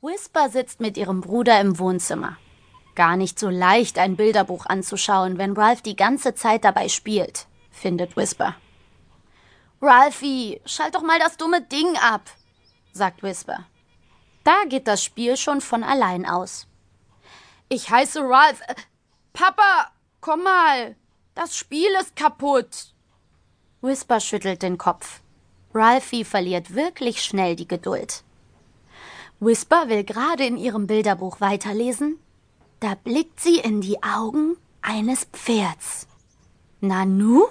[0.00, 2.36] Whisper sitzt mit ihrem Bruder im Wohnzimmer.
[2.94, 8.16] Gar nicht so leicht, ein Bilderbuch anzuschauen, wenn Ralph die ganze Zeit dabei spielt, findet
[8.16, 8.54] Whisper.
[9.82, 12.22] Ralphie, schalt doch mal das dumme Ding ab,
[12.92, 13.66] sagt Whisper.
[14.44, 16.68] Da geht das Spiel schon von allein aus.
[17.68, 18.60] Ich heiße Ralph.
[18.68, 18.74] Äh,
[19.32, 19.90] Papa,
[20.20, 20.94] komm mal.
[21.34, 22.94] Das Spiel ist kaputt.
[23.80, 25.22] Whisper schüttelt den Kopf.
[25.74, 28.22] Ralphie verliert wirklich schnell die Geduld.
[29.40, 32.18] Whisper will gerade in ihrem Bilderbuch weiterlesen.
[32.80, 36.08] Da blickt sie in die Augen eines Pferds.
[36.80, 37.46] Nanu?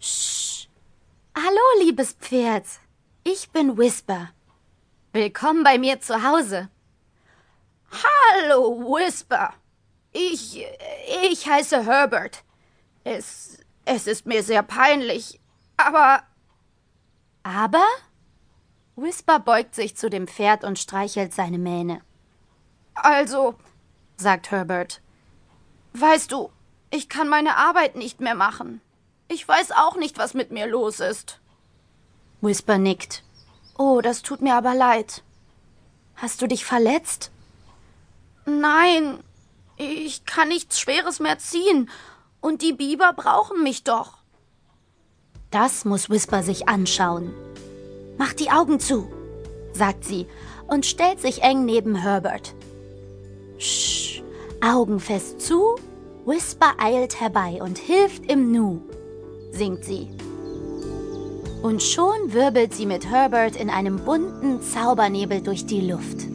[0.00, 0.68] Sch.
[1.36, 2.64] Hallo, liebes Pferd.
[3.22, 4.30] Ich bin Whisper.
[5.12, 6.70] Willkommen bei mir zu Hause.
[7.90, 9.52] Hallo, Whisper.
[10.12, 10.64] Ich.
[11.30, 12.44] ich heiße Herbert.
[13.04, 13.58] Es.
[13.84, 15.38] es ist mir sehr peinlich,
[15.76, 16.22] aber.
[17.42, 17.84] Aber?
[18.96, 22.00] Whisper beugt sich zu dem Pferd und streichelt seine Mähne.
[22.94, 23.54] Also,
[24.16, 25.02] sagt Herbert,
[25.92, 26.50] weißt du,
[26.90, 28.80] ich kann meine Arbeit nicht mehr machen.
[29.28, 31.40] Ich weiß auch nicht, was mit mir los ist.
[32.40, 33.22] Whisper nickt.
[33.76, 35.22] Oh, das tut mir aber leid.
[36.14, 37.30] Hast du dich verletzt?
[38.46, 39.22] Nein,
[39.76, 41.90] ich kann nichts Schweres mehr ziehen.
[42.40, 44.18] Und die Biber brauchen mich doch.
[45.50, 47.34] Das muss Whisper sich anschauen.
[48.18, 49.08] Mach die Augen zu,
[49.72, 50.26] sagt sie
[50.66, 52.54] und stellt sich eng neben Herbert.
[53.58, 54.22] Sch,
[54.60, 55.76] Augen fest zu.
[56.24, 58.80] Whisper eilt herbei und hilft im Nu,
[59.52, 60.08] singt sie.
[61.62, 66.26] Und schon wirbelt sie mit Herbert in einem bunten Zaubernebel durch die Luft.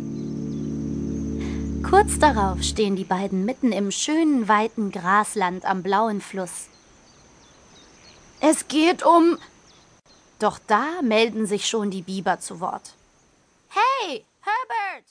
[1.83, 6.69] Kurz darauf stehen die beiden mitten im schönen, weiten Grasland am blauen Fluss.
[8.39, 9.37] Es geht um
[10.41, 12.95] doch da melden sich schon die Biber zu Wort.
[13.69, 15.05] Hey, Herbert!